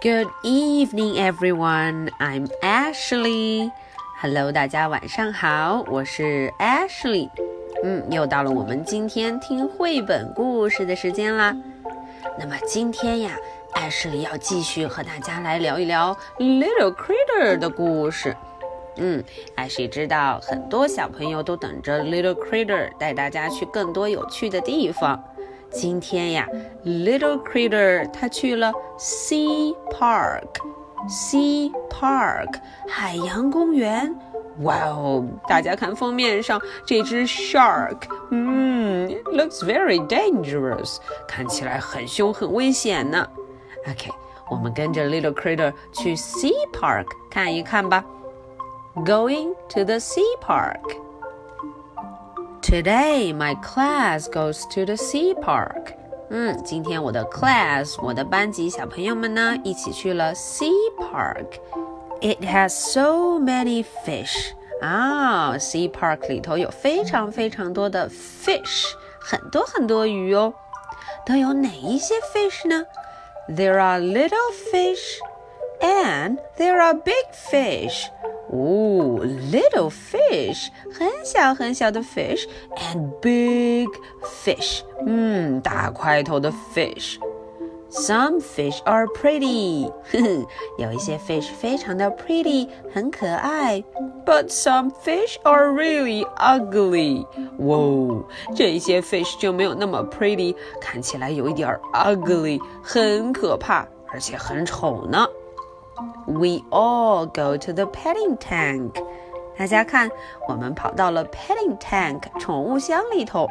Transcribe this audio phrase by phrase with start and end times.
[0.00, 2.10] Good evening, everyone.
[2.20, 3.68] I'm Ashley.
[4.20, 7.28] Hello，大家晚上好，我是 Ashley。
[7.82, 11.56] 嗯，又到了我们今天听绘本故事的时间啦。
[12.38, 13.32] 那么今天呀
[13.74, 18.36] ，Ashley 要继续和大家来聊一聊 Little Critter 的故事。
[18.98, 19.24] 嗯
[19.56, 25.20] ，Ashley 知道很多小朋友都等着 Little Critter 带大家去更多有趣的地方。
[25.71, 26.47] 今天呀，
[26.85, 34.15] Little Critter 他去了 Sea Park，Sea Park 海洋公园。
[34.59, 37.97] 哇哦，大家看封面上这只 shark，
[38.29, 43.27] 嗯，looks very dangerous，看起来很凶很危险呢。
[43.87, 44.11] OK，
[44.51, 48.05] 我们跟着 Little Critter 去 Sea Park 看一看吧。
[48.97, 50.97] Going to the Sea Park。
[52.67, 55.93] Today, my class goes to the sea park.
[56.29, 61.59] 嗯，今天我的 class，我的班级小朋友们呢，一起去了 sea park.
[62.21, 64.53] It has so many fish.
[64.81, 70.53] 啊，sea park 里头有非常非常多的 fish，很多很多鱼哦。
[71.25, 72.85] 都有哪一些 fish 呢？
[73.47, 75.19] There are little fish
[75.79, 78.07] and there are big fish.
[78.51, 79.19] 哦，
[79.51, 83.87] little fish，很小很小的 fish，and big
[84.21, 90.47] fish，嗯，大块头的 fish。Some fish are pretty，呵呵，
[90.79, 93.83] 有一些 fish 非常的 pretty，很可爱。
[94.25, 97.27] But some fish are really ugly。
[97.59, 98.23] 哇，
[98.55, 105.27] 这些 fish 就没有那么 pretty，看起来有一点 ugly，很可怕，而且很丑呢。
[106.25, 108.91] We all go to the petting tank。
[109.55, 110.09] 大家看，
[110.47, 113.47] 我们跑到了 petting tank 宠物箱里头。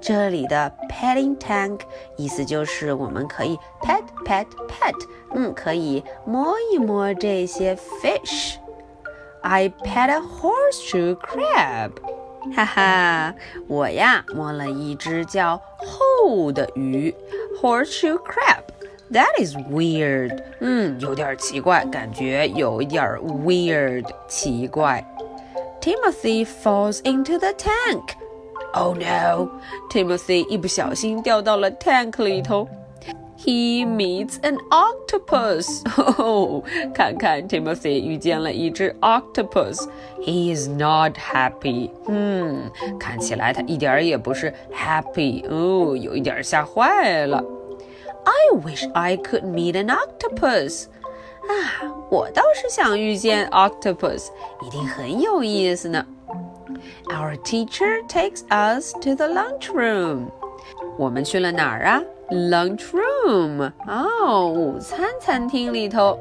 [0.00, 1.80] 这里的 petting tank
[2.16, 4.94] 意思就是我们可以 pet pet pet，
[5.34, 11.90] 嗯，可以摸一摸这些 fish。I pet a horseshoe crab。
[12.54, 13.34] 哈哈，
[13.66, 17.14] 我呀摸了一只叫厚的鱼，
[17.60, 18.62] horseshoe crab。
[19.12, 20.42] That is weird.
[20.60, 23.04] 嗯，有点奇怪，感觉有一点
[23.44, 25.04] weird，奇怪。
[25.80, 28.14] Timothy falls into the tank.
[28.74, 29.48] Oh no!
[29.90, 32.68] Timothy 一不小心掉到了 tank 里头。
[33.38, 35.82] He meets an octopus.
[36.18, 39.86] 哦，看看 Timothy 遇见了一只 octopus.
[40.20, 41.90] He is not happy.
[42.08, 45.44] 嗯，看起来他一点也不是 happy.
[45.48, 47.44] 哦，有一点吓坏了。
[48.24, 50.86] I wish I could meet an octopus.
[51.48, 54.28] 啊，我倒是想遇见 octopus，
[54.64, 56.04] 一定很有意思呢。
[57.08, 60.26] Our teacher takes us to the lunchroom.
[60.98, 62.02] 我们去了哪儿啊？
[62.30, 66.18] Lunchroom 哦，午餐餐厅里头。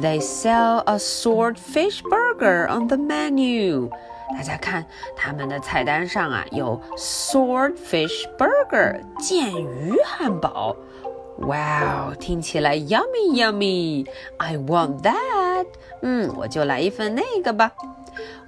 [0.00, 3.90] They sell a swordfish burger on the menu.
[4.36, 4.84] 大家看，
[5.16, 10.76] 他们的菜单上啊有 swordfish burger 剑鱼汉堡。
[11.40, 15.66] Wow，听起来 yummy yummy。I want that。
[16.02, 17.72] 嗯，我就来一份那个吧。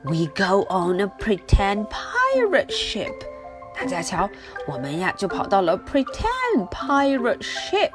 [0.05, 3.13] We go on a pretend pirate ship。
[3.75, 4.29] 大家瞧，
[4.67, 7.91] 我们呀就跑到了 pretend pirate ship。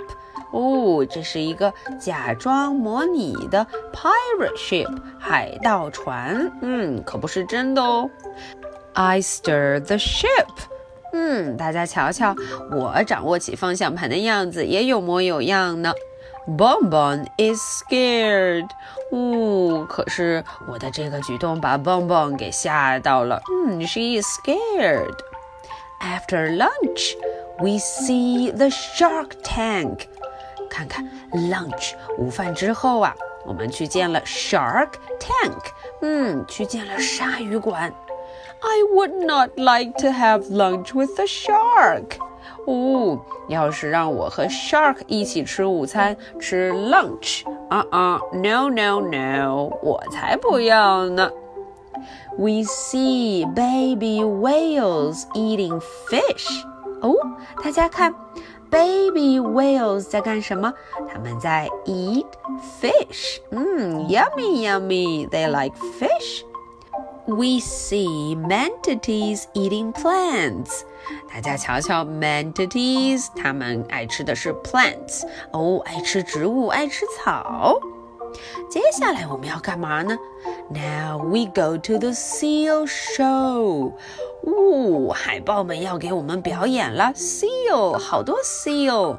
[0.52, 6.52] 哦，这是一个假装模拟的 pirate ship 海盗船。
[6.62, 8.10] 嗯，可不是真的哦。
[8.94, 10.28] I stir the ship。
[11.13, 12.35] 嗯，大家瞧瞧，
[12.71, 15.93] 我掌握起方向盘的样子也有模有样呢。
[16.47, 18.67] Bonbon is scared。
[19.13, 23.43] 呜，可是我的这个举动把 Bonbon 给吓到了。
[23.67, 25.17] 嗯，she is scared。
[26.01, 27.15] After lunch,
[27.59, 30.07] we see the shark tank。
[30.71, 33.15] 看看 lunch 午饭之后啊，
[33.45, 35.59] 我们去见了 shark tank。
[36.01, 37.93] 嗯，去见了鲨鱼馆。
[38.62, 42.18] I would not like to have lunch with the shark.
[42.66, 43.20] 哦，
[43.50, 51.30] 要是让我和 shark 一起吃午餐，吃 lunch，啊啊，no no no，我才不要呢。
[52.38, 55.80] We see baby whales eating
[56.10, 56.66] fish.
[57.02, 57.14] 哦，
[57.64, 58.14] 大家看，
[58.70, 60.74] baby whales 在干什么？
[61.12, 62.26] 他们在 eat
[62.82, 63.40] fish.
[63.52, 65.28] 嗯，yummy yummy.
[65.30, 66.44] They like fish.
[67.29, 70.81] we see manatees eating plants。
[71.33, 77.79] 大家瞧瞧，manatees，它们爱吃的是 plants，哦，爱吃植物，爱吃草。
[78.71, 80.17] 接下来我们要干嘛呢
[80.71, 83.93] ？Now we go to the seal show。
[84.45, 89.19] 哦，海豹们要给我们表演了，seal，好多 seal。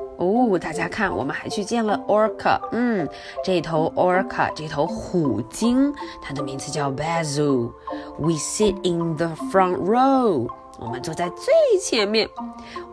[0.21, 2.59] 哦，大家看，我们还去见了 orca。
[2.71, 3.09] 嗯，
[3.43, 5.91] 这头 orca，这头虎鲸，
[6.21, 7.71] 它的名字叫 Bazou。
[8.19, 10.47] We sit in the front row。
[10.79, 12.29] 我们坐在最前面。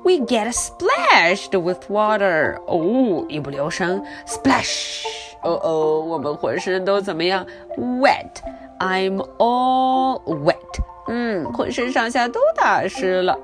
[0.04, 2.56] We get splashed with water。
[2.66, 5.04] 哦，一不留神，splash。
[5.42, 7.46] 哦哦，我们浑身都怎么样
[7.76, 8.40] ？Wet。
[8.78, 10.54] I'm all wet。
[11.08, 13.38] 嗯，浑身上下都打湿了。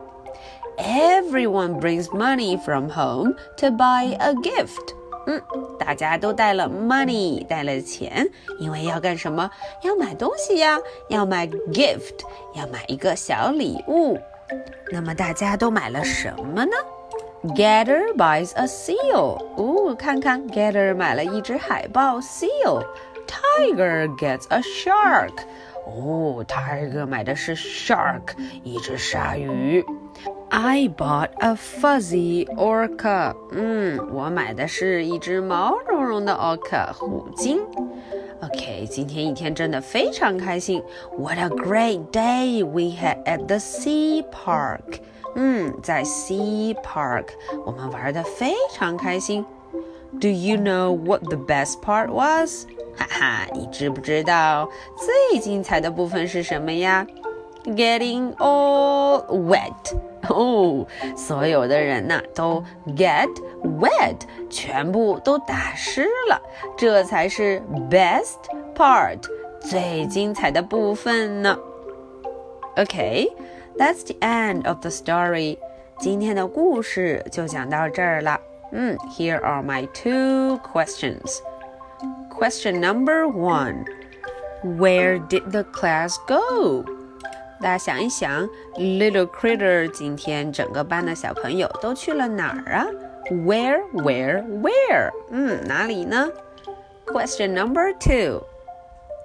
[0.77, 4.95] Everyone brings money from home to buy a gift.
[5.27, 5.41] 嗯，
[5.77, 8.27] 大家都带了 money，带了钱，
[8.59, 9.51] 因为要干什么？
[9.83, 10.79] 要买东西呀，
[11.09, 12.21] 要买 gift，
[12.55, 14.17] 要买一个小礼物。
[14.91, 16.71] 那么大家都买了什么呢？
[17.55, 19.37] Gather buys a seal。
[19.55, 25.33] 哦，看看，Gather 买了一只海豹 seal。Tiger gets a shark。
[25.85, 29.85] 哦，Tiger 买的是 shark，一只鲨鱼。
[30.53, 33.35] I bought a fuzzy orca。
[33.51, 37.59] 嗯，我买的是一只毛茸茸的 orca 虎鲸。
[38.41, 40.81] OK，今天一天真的非常开心。
[41.17, 45.01] What a great day we had at the sea park。
[45.35, 47.27] 嗯，在 sea park
[47.65, 49.45] 我们玩的非常开心。
[50.19, 52.65] Do you know what the best part was？
[52.97, 54.67] 哈哈，你知不知道
[54.97, 57.05] 最精彩的部分是什么呀
[57.65, 59.95] ？Getting all wet。
[60.27, 60.85] 哦，
[61.15, 63.29] 所有的人呐都 get
[63.63, 64.17] wet，
[64.49, 66.39] 全部都打湿了，
[66.77, 68.37] 这才是 best
[68.75, 69.19] part，
[69.61, 71.57] 最精彩的部分呢。
[72.75, 75.57] Okay，that's the end of the story。
[75.97, 78.39] 今天的故事就讲到这儿了。
[78.71, 81.39] 嗯，Here are my two questions.
[82.29, 83.85] Question number one
[84.63, 86.85] Where did the class go?
[87.60, 88.46] 大家想一想
[88.76, 92.86] ，Little Critter 今天整个班的小朋友都去了哪儿啊
[93.30, 95.10] ？Where, where, where？
[95.30, 96.28] 嗯，哪里呢
[97.06, 98.42] ？Question number two.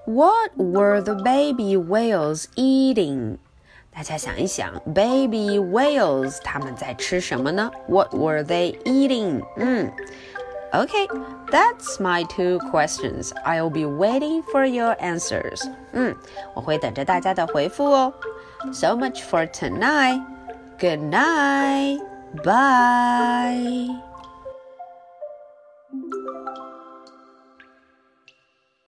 [0.06, 3.38] What were the baby whales eating?
[3.92, 9.44] 大家想一想，baby whales 他们在吃什么呢？What were they eating?
[9.58, 9.92] 嗯。
[10.73, 11.07] Okay,
[11.53, 13.33] that's my two questions.
[13.45, 15.63] I'll be waiting for your answers.
[15.93, 16.17] 嗯，
[16.55, 18.13] 我会等着大家的回复哦。
[18.73, 20.21] So much for tonight.
[20.81, 22.01] Good night.
[22.43, 24.08] Bye.